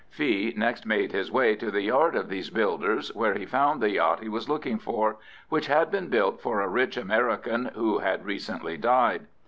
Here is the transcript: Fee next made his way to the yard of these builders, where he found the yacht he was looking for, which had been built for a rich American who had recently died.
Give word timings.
Fee 0.09 0.51
next 0.57 0.83
made 0.87 1.11
his 1.11 1.31
way 1.31 1.53
to 1.55 1.69
the 1.69 1.83
yard 1.83 2.15
of 2.15 2.27
these 2.27 2.49
builders, 2.49 3.13
where 3.13 3.35
he 3.35 3.45
found 3.45 3.79
the 3.83 3.91
yacht 3.91 4.19
he 4.23 4.29
was 4.29 4.49
looking 4.49 4.79
for, 4.79 5.17
which 5.49 5.67
had 5.67 5.91
been 5.91 6.07
built 6.09 6.41
for 6.41 6.59
a 6.59 6.67
rich 6.67 6.97
American 6.97 7.65
who 7.75 7.99
had 7.99 8.25
recently 8.25 8.77
died. 8.77 9.27